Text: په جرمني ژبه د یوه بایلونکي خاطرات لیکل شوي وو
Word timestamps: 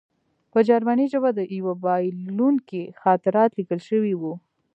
په 0.51 0.59
جرمني 0.69 1.05
ژبه 1.13 1.29
د 1.33 1.39
یوه 1.57 1.73
بایلونکي 1.83 2.83
خاطرات 3.01 3.51
لیکل 3.59 3.79
شوي 3.89 4.13
وو 4.17 4.33